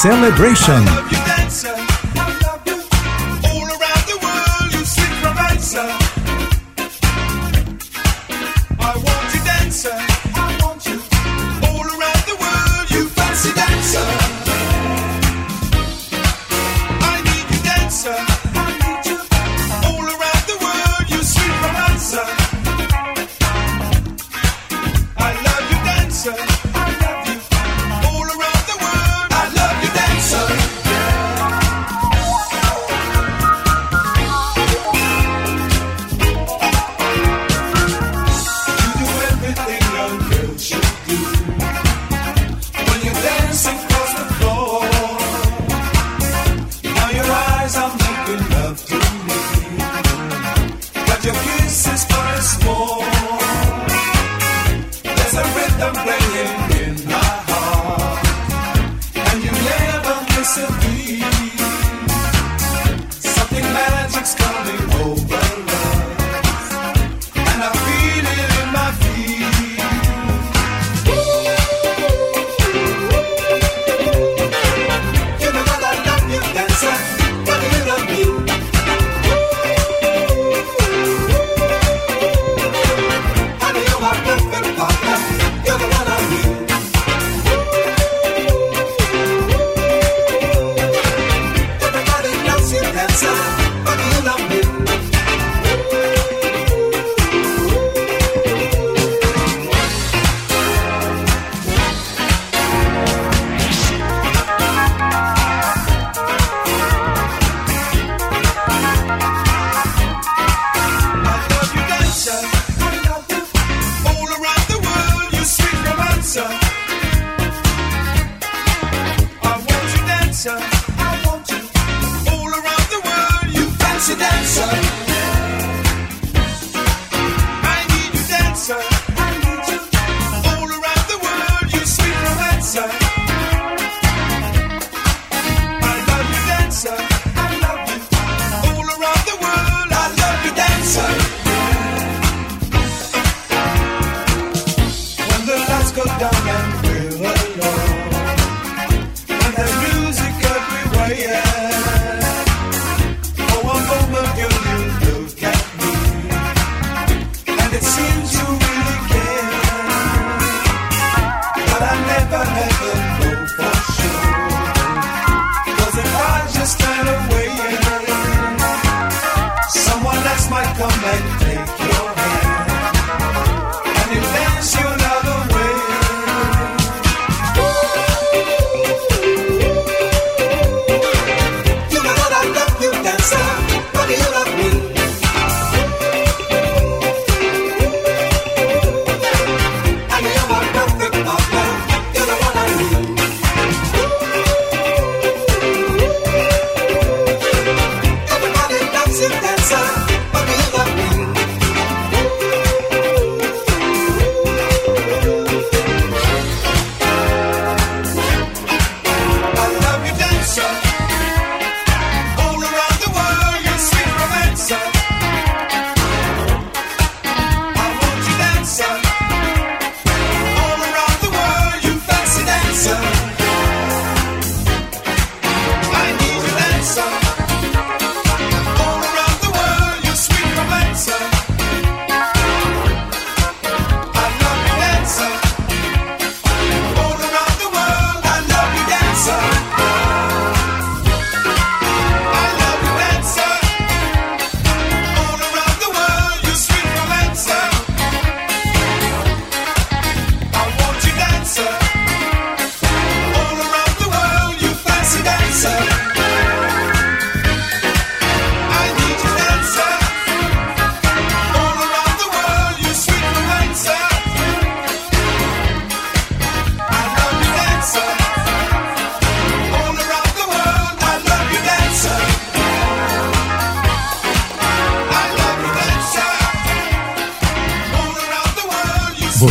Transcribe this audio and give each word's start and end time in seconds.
Celebration. 0.00 1.37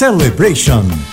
Celebration. 0.00 1.09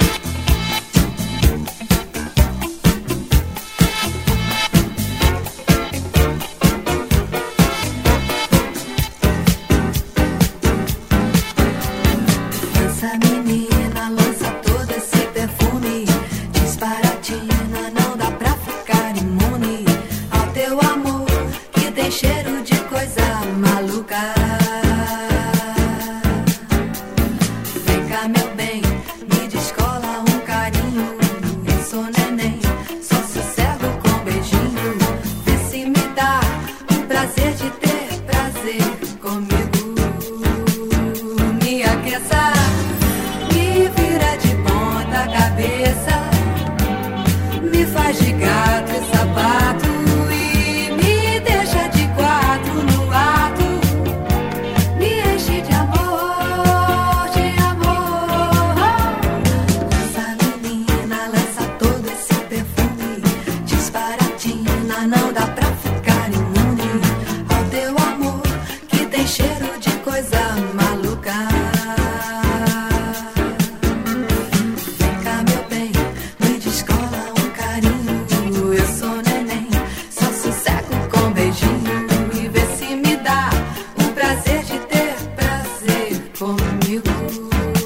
for 86.38 86.56
you. 86.88 87.77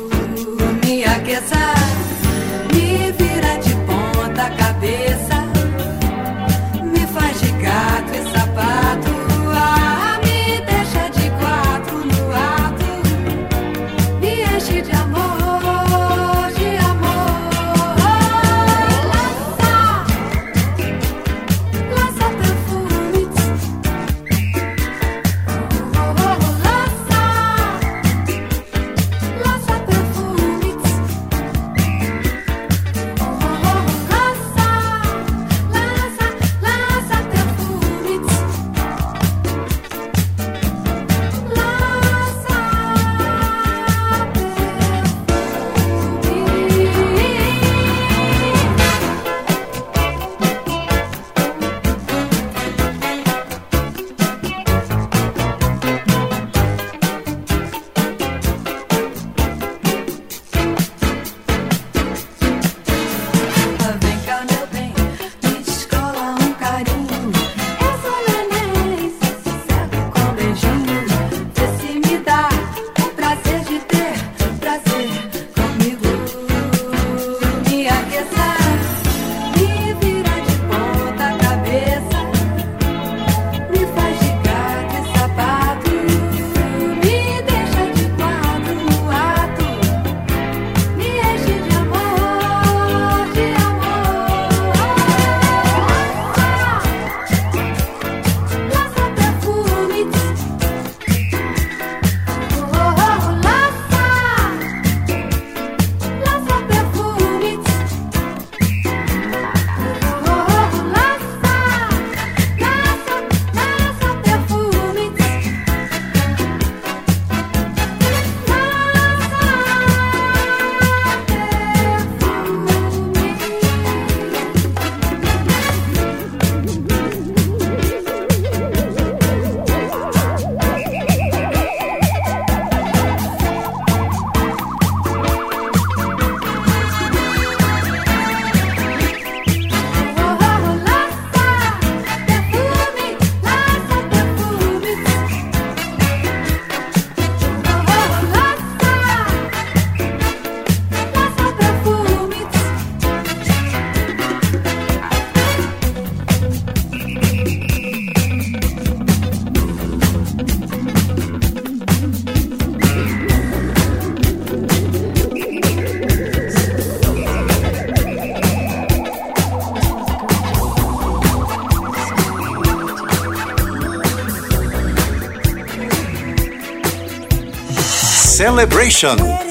Celebration. 178.42 179.51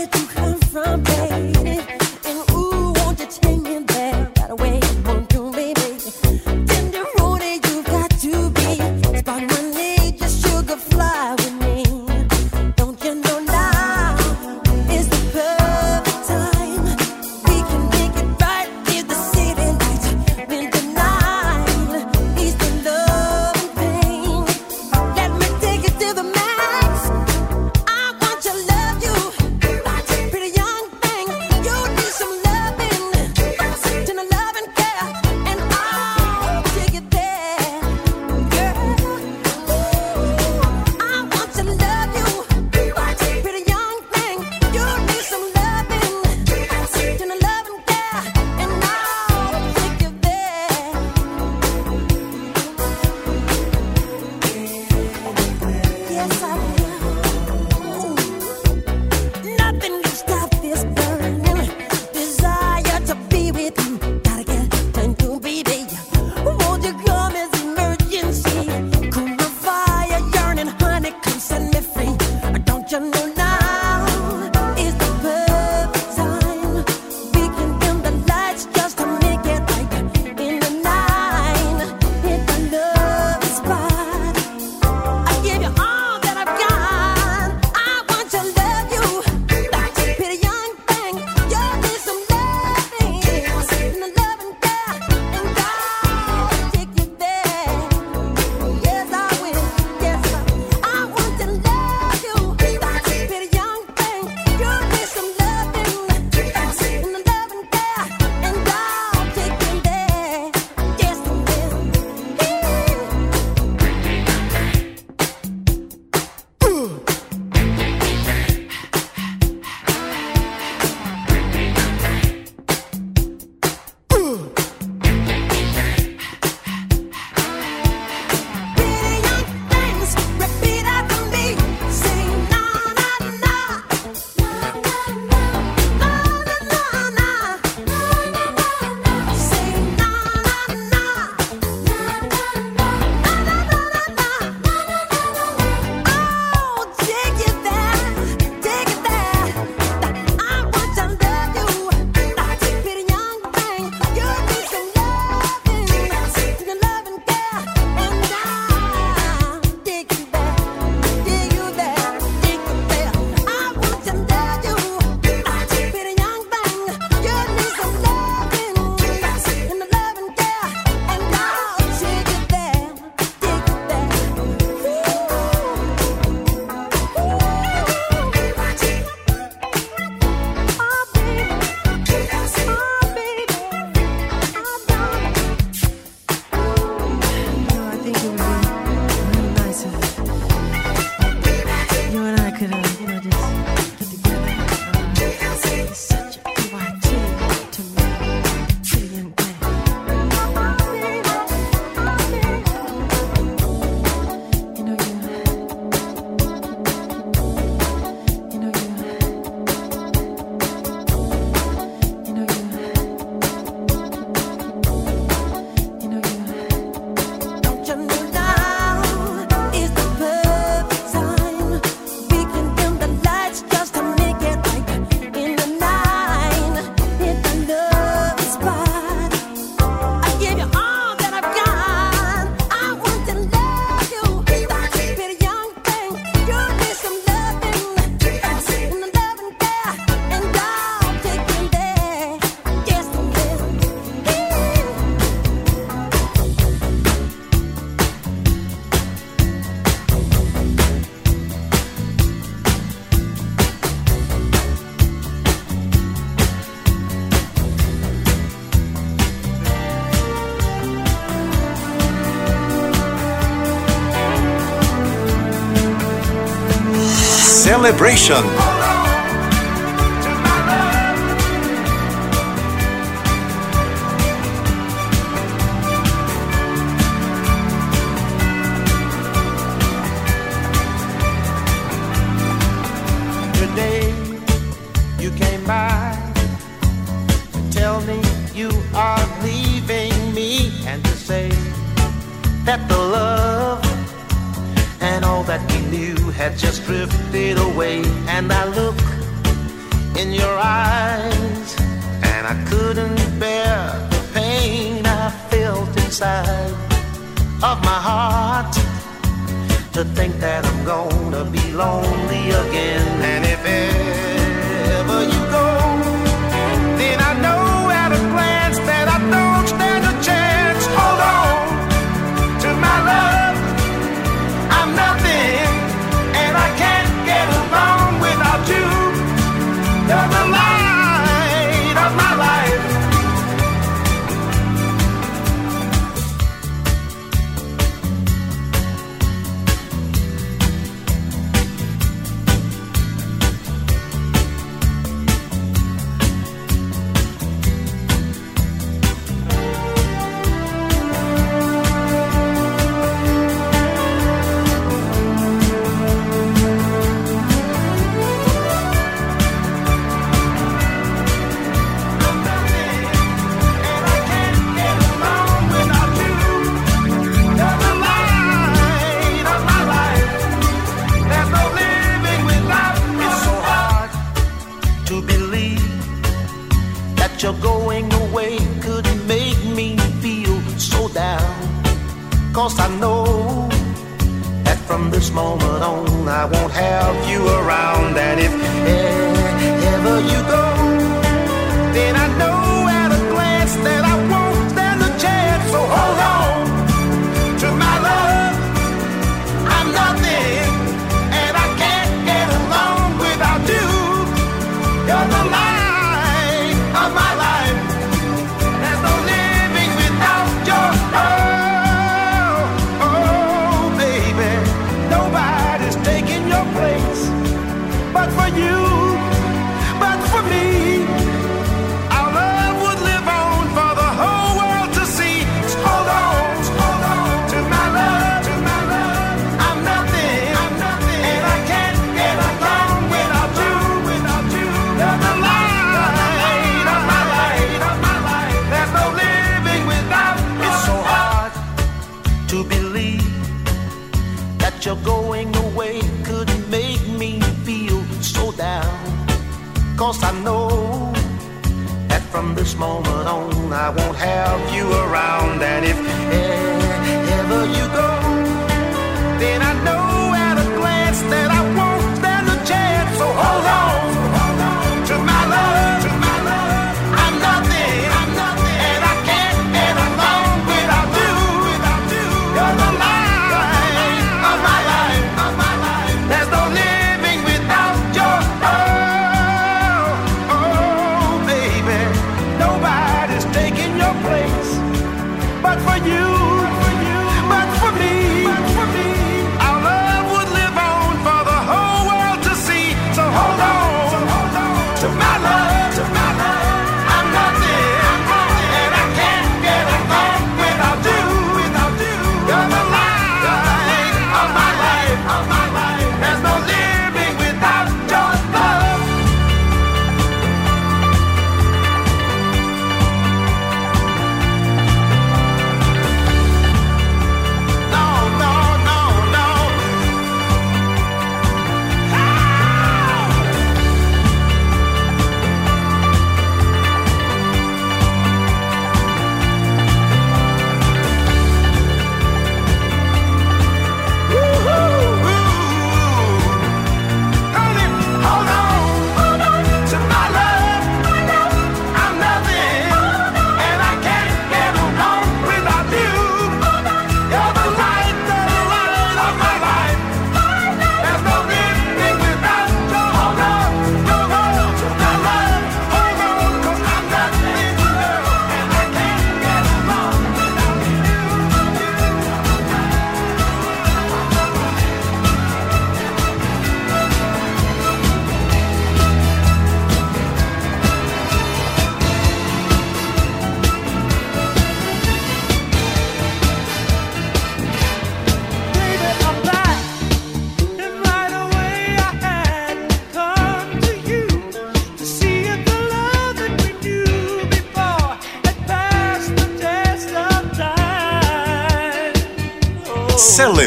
Celebration. 267.81 268.80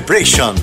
Celebration. 0.05 0.62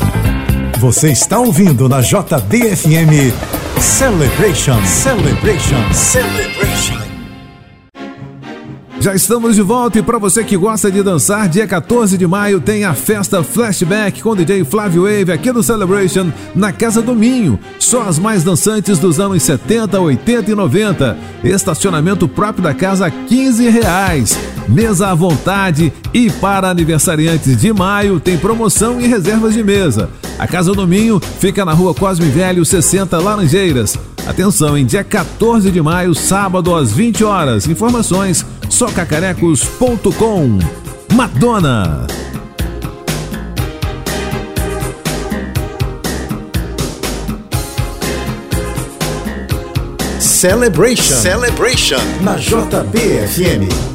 Você 0.80 1.12
está 1.12 1.38
ouvindo 1.40 1.88
na 1.88 2.02
JBFM 2.02 3.55
Celebration, 3.80 4.82
Celebration, 4.86 5.94
Celebration. 5.94 6.98
Já 9.00 9.14
estamos 9.14 9.56
de 9.56 9.62
volta 9.62 10.00
e 10.00 10.02
para 10.02 10.18
você 10.18 10.44
que 10.44 10.56
gosta 10.56 10.90
de 10.90 11.04
dançar, 11.04 11.50
dia 11.50 11.68
14 11.68 12.18
de 12.18 12.26
maio 12.26 12.62
tem 12.62 12.86
a 12.86 12.94
festa 12.94 13.44
Flashback 13.44 14.24
com 14.24 14.30
o 14.30 14.36
DJ 14.36 14.64
Flávio 14.64 15.04
Wave 15.04 15.32
aqui 15.32 15.52
no 15.52 15.62
Celebration 15.62 16.32
na 16.56 16.72
Casa 16.72 17.02
do 17.02 17.14
Minho. 17.14 17.60
Só 17.78 18.04
as 18.04 18.18
mais 18.18 18.44
dançantes 18.44 18.98
dos 18.98 19.20
anos 19.20 19.44
70, 19.44 20.00
80 20.00 20.52
e 20.52 20.56
90. 20.56 21.18
Estacionamento 21.44 22.28
próprio 22.28 22.64
da 22.64 22.74
casa 22.74 23.12
15 23.12 23.70
reais. 23.70 24.40
Mesa 24.70 25.10
à 25.10 25.14
vontade 25.14 25.92
e 26.14 26.32
para 26.32 26.70
aniversariantes 26.70 27.58
de 27.58 27.74
maio 27.74 28.20
tem 28.20 28.38
promoção 28.38 29.00
e 29.02 29.06
reservas 29.06 29.54
de 29.54 29.64
mesa. 29.64 30.10
A 30.38 30.48
Casa 30.48 30.74
do 30.74 30.88
Minho 30.88 31.20
fica 31.20 31.64
na 31.64 31.74
rua 31.74 31.94
Cosme 31.94 32.28
Velho, 32.30 32.66
60 32.66 33.18
Laranjeiras. 33.18 33.98
Atenção, 34.28 34.78
em 34.78 34.86
dia 34.86 35.04
14 35.04 35.72
de 35.72 35.82
maio, 35.82 36.14
sábado 36.14 36.76
às 36.76 36.92
20 36.92 37.24
horas. 37.24 37.68
Informações 37.68 38.46
socacarecos.com. 38.70 40.60
Madonna! 41.14 42.08
Celebration. 50.20 51.16
Celebration. 51.16 51.98
Na 52.22 52.36
JBFM. 52.36 53.95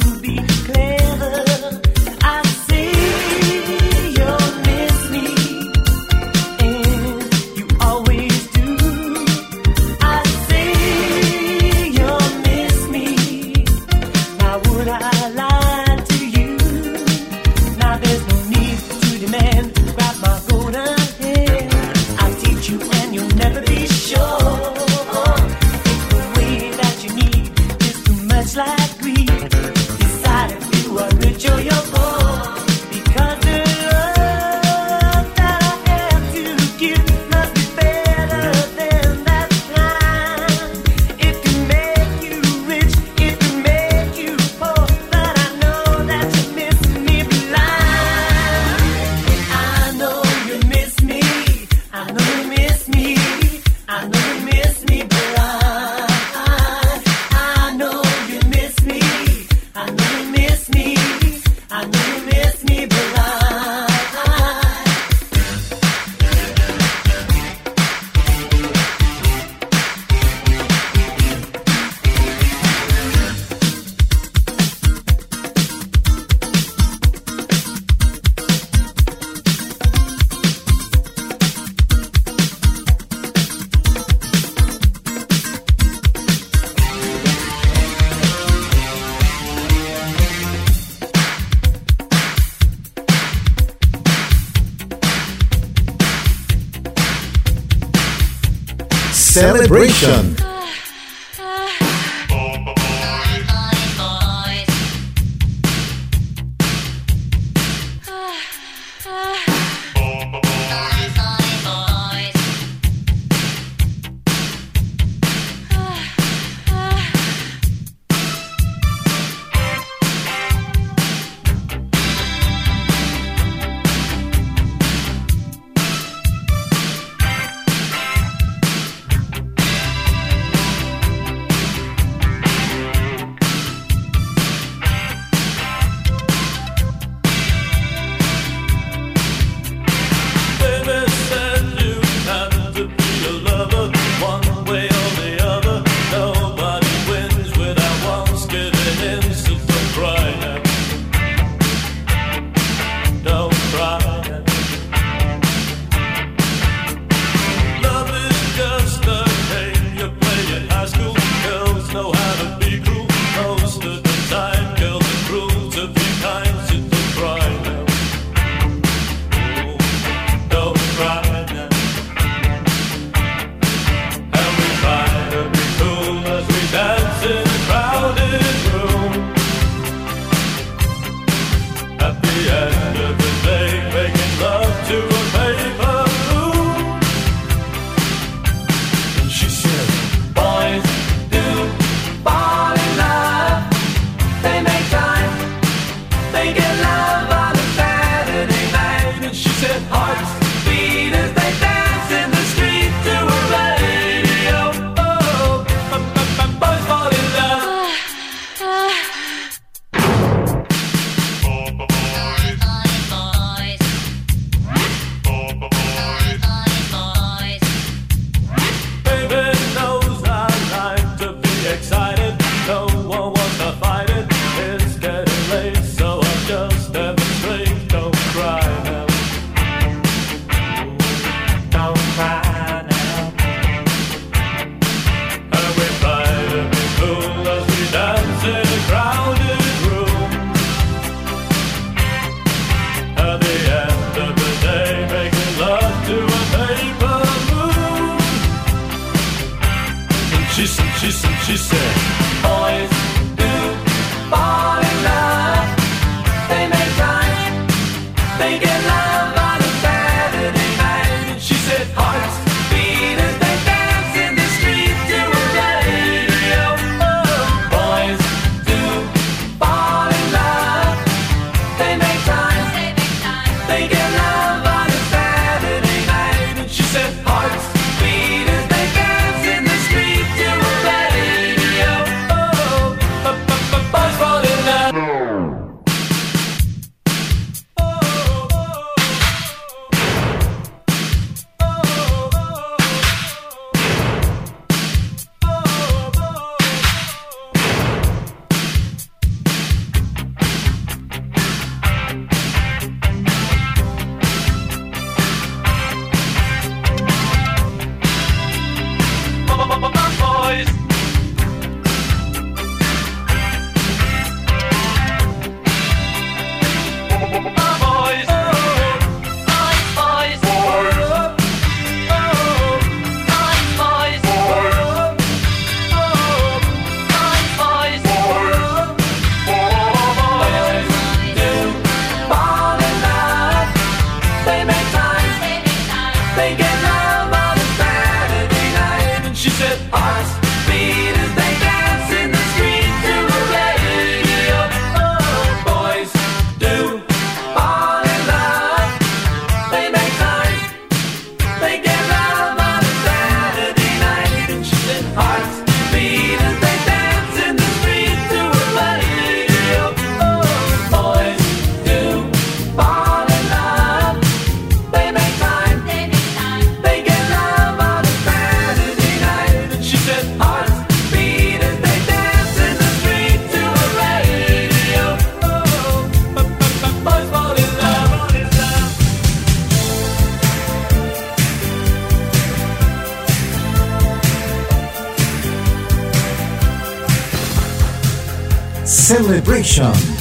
To 0.00 0.20
be 0.20 0.36
clever. 0.64 0.93
Celebration. 99.74 100.23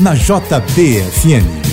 Na 0.03 0.13
JBFM. 0.15 1.72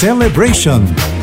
Celebration. 0.00 1.19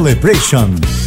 Celebration. 0.00 0.99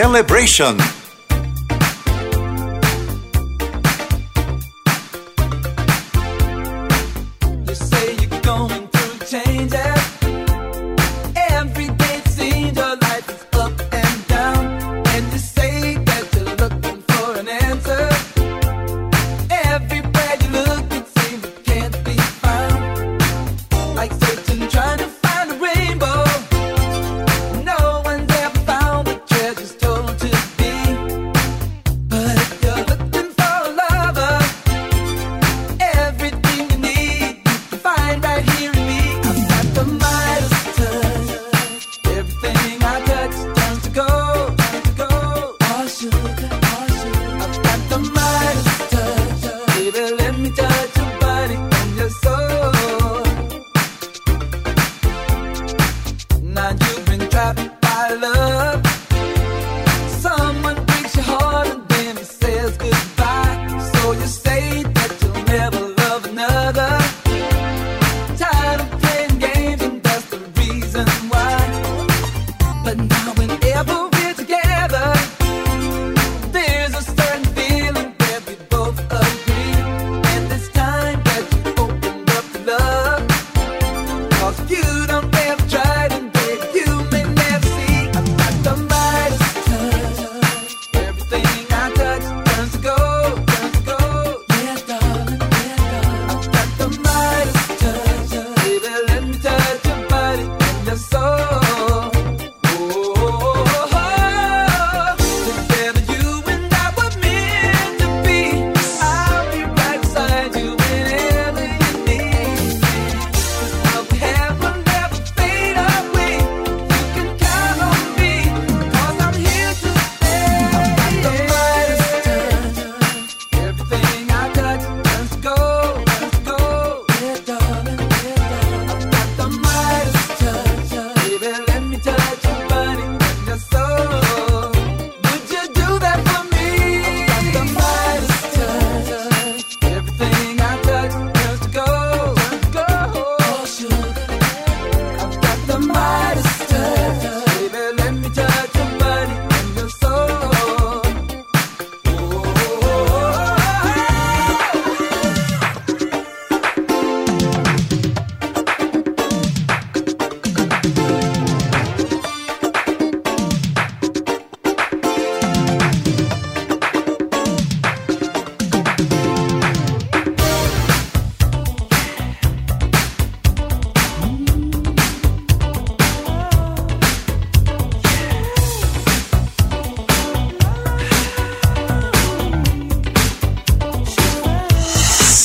Celebration. 0.00 0.99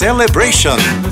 Celebration. 0.05 1.04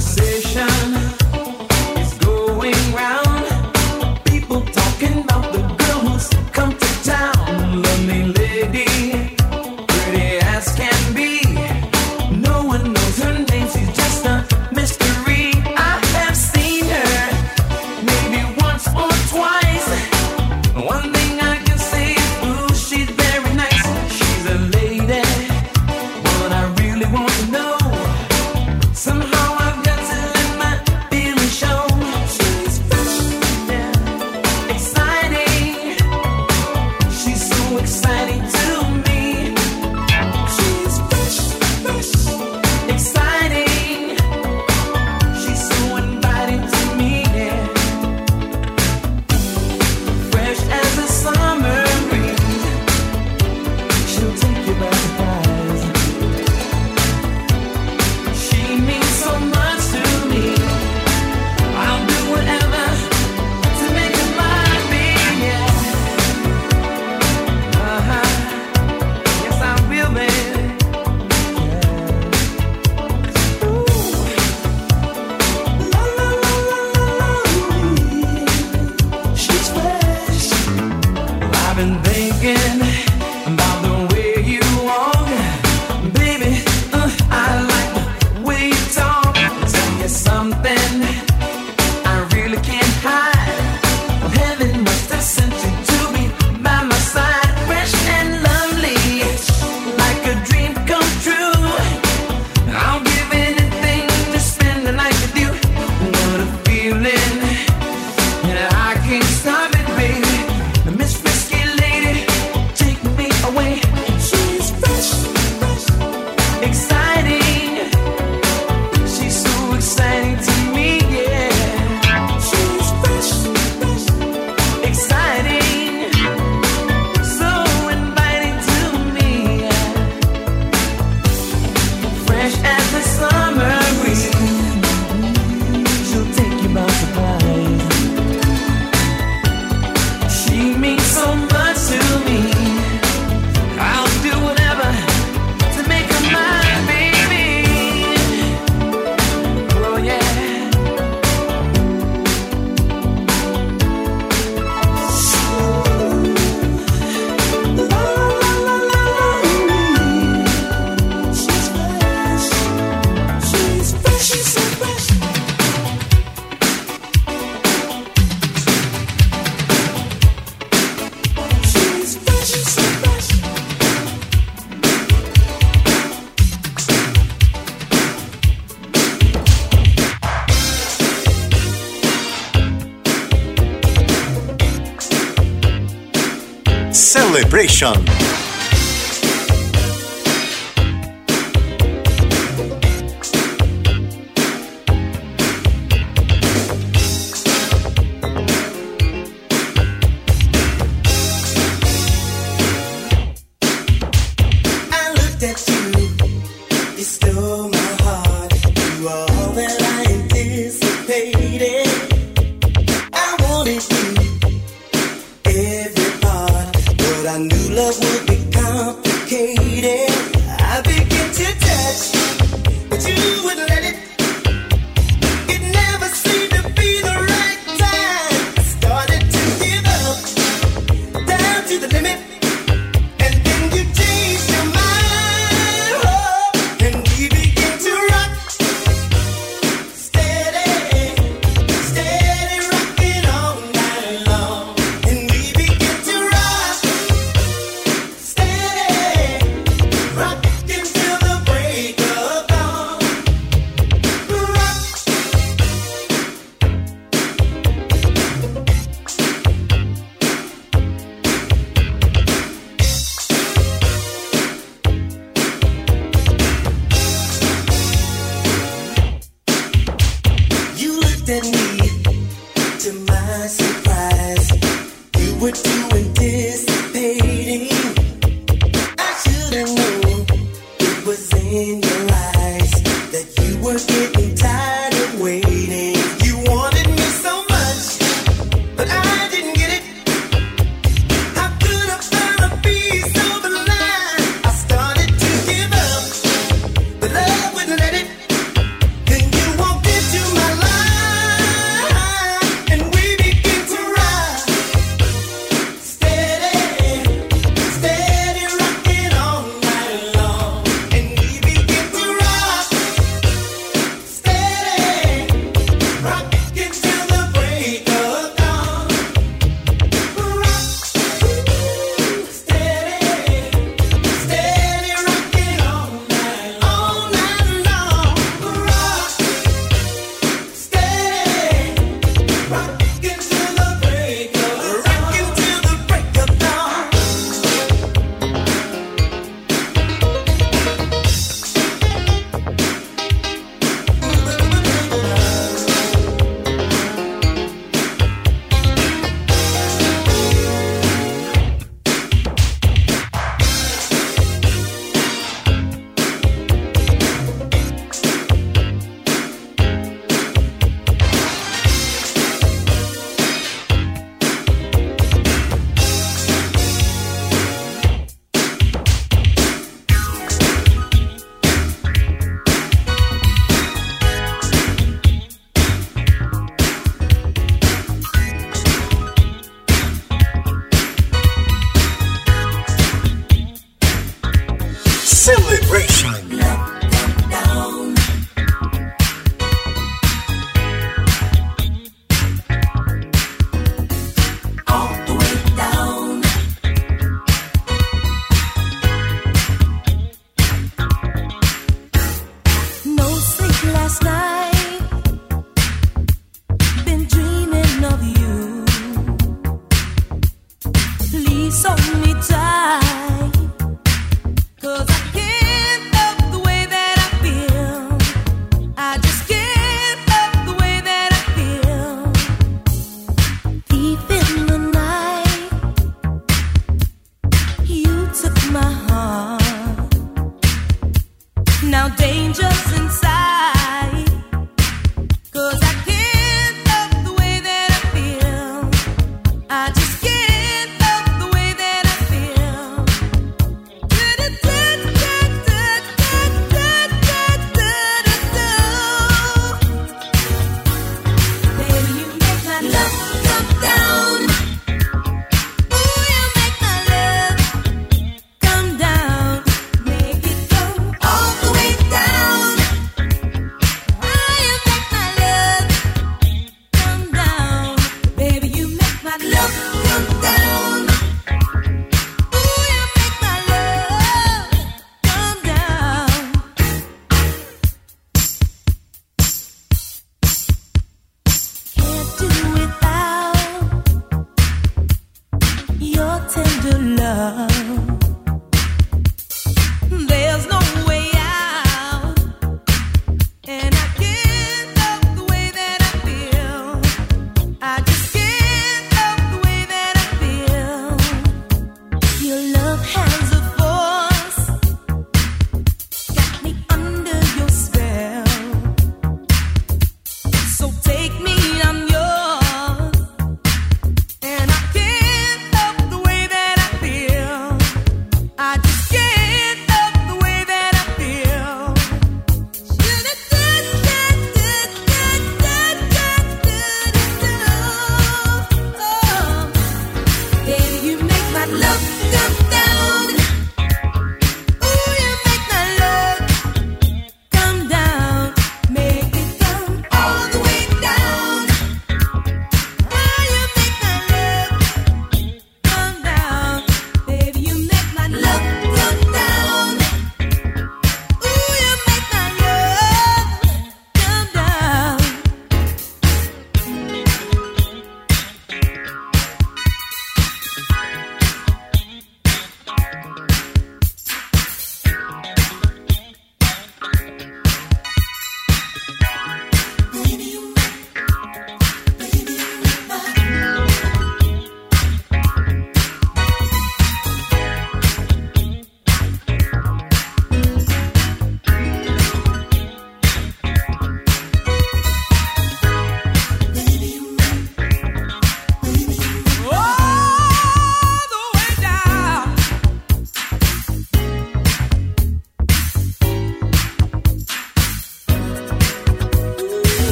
Celebration. 187.34 188.13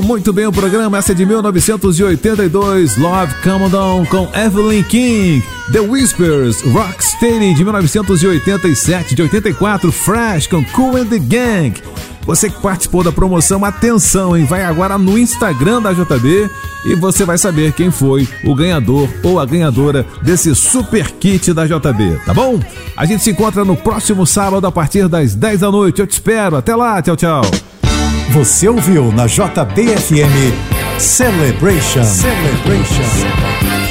muito 0.00 0.32
bem 0.32 0.46
o 0.46 0.52
programa, 0.52 0.96
essa 0.96 1.12
é 1.12 1.14
de 1.14 1.26
1982, 1.26 2.96
Love 2.96 3.34
Come 3.42 3.68
Down 3.68 4.06
com 4.06 4.28
Evelyn 4.34 4.82
King, 4.84 5.44
The 5.72 5.80
Whispers, 5.80 6.62
Rocksteady 6.62 7.52
de 7.52 7.62
1987, 7.62 9.14
de 9.14 9.22
84, 9.22 9.92
Fresh 9.92 10.46
com 10.46 10.64
Cool 10.66 10.96
and 10.96 11.06
the 11.06 11.18
Gang. 11.18 11.74
Você 12.24 12.48
que 12.48 12.62
participou 12.62 13.02
da 13.02 13.10
promoção, 13.10 13.64
atenção, 13.64 14.36
hein? 14.36 14.44
Vai 14.44 14.64
agora 14.64 14.96
no 14.96 15.18
Instagram 15.18 15.82
da 15.82 15.92
JB 15.92 16.48
e 16.86 16.94
você 16.94 17.24
vai 17.24 17.36
saber 17.36 17.72
quem 17.72 17.90
foi 17.90 18.28
o 18.44 18.54
ganhador 18.54 19.08
ou 19.22 19.40
a 19.40 19.44
ganhadora 19.44 20.06
desse 20.22 20.54
super 20.54 21.10
kit 21.10 21.52
da 21.52 21.66
JB, 21.66 22.20
tá 22.24 22.32
bom? 22.32 22.60
A 22.96 23.04
gente 23.04 23.24
se 23.24 23.30
encontra 23.30 23.64
no 23.64 23.76
próximo 23.76 24.26
sábado 24.26 24.66
a 24.66 24.72
partir 24.72 25.08
das 25.08 25.34
10 25.34 25.60
da 25.60 25.70
noite. 25.70 26.00
Eu 26.00 26.06
te 26.06 26.12
espero. 26.12 26.56
Até 26.56 26.74
lá, 26.76 27.02
tchau, 27.02 27.16
tchau. 27.16 27.42
Você 28.32 28.66
ouviu 28.66 29.12
na 29.12 29.26
JBFM 29.26 30.24
Celebration. 30.98 32.02
Celebration. 32.02 33.81